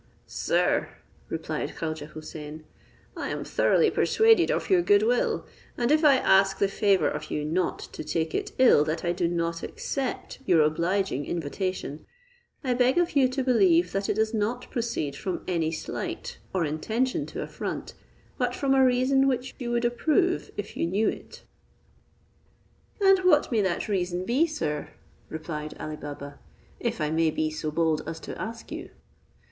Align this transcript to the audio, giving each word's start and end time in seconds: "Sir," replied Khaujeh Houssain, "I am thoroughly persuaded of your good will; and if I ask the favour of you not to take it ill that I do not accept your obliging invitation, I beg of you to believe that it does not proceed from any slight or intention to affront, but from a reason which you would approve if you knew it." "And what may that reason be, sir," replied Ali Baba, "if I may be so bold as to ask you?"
"Sir," 0.25 0.89
replied 1.29 1.75
Khaujeh 1.75 2.07
Houssain, 2.13 2.63
"I 3.15 3.29
am 3.29 3.43
thoroughly 3.43 3.91
persuaded 3.91 4.49
of 4.49 4.67
your 4.67 4.81
good 4.81 5.03
will; 5.03 5.45
and 5.77 5.91
if 5.91 6.03
I 6.03 6.15
ask 6.15 6.57
the 6.57 6.67
favour 6.67 7.07
of 7.07 7.29
you 7.29 7.45
not 7.45 7.77
to 7.93 8.03
take 8.03 8.33
it 8.33 8.51
ill 8.57 8.83
that 8.85 9.05
I 9.05 9.11
do 9.11 9.27
not 9.27 9.61
accept 9.61 10.39
your 10.43 10.61
obliging 10.63 11.27
invitation, 11.27 12.03
I 12.63 12.73
beg 12.73 12.97
of 12.97 13.15
you 13.15 13.27
to 13.29 13.43
believe 13.43 13.91
that 13.91 14.09
it 14.09 14.15
does 14.15 14.33
not 14.33 14.71
proceed 14.71 15.15
from 15.15 15.43
any 15.47 15.71
slight 15.71 16.39
or 16.51 16.65
intention 16.65 17.27
to 17.27 17.43
affront, 17.43 17.93
but 18.39 18.55
from 18.55 18.73
a 18.73 18.83
reason 18.83 19.27
which 19.27 19.53
you 19.59 19.69
would 19.69 19.85
approve 19.85 20.49
if 20.57 20.75
you 20.75 20.87
knew 20.87 21.09
it." 21.09 21.43
"And 22.99 23.19
what 23.19 23.51
may 23.51 23.61
that 23.61 23.87
reason 23.87 24.25
be, 24.25 24.47
sir," 24.47 24.89
replied 25.29 25.75
Ali 25.79 25.95
Baba, 25.97 26.39
"if 26.79 26.99
I 26.99 27.11
may 27.11 27.29
be 27.29 27.51
so 27.51 27.69
bold 27.69 28.01
as 28.07 28.19
to 28.21 28.35
ask 28.41 28.71
you?" 28.71 28.89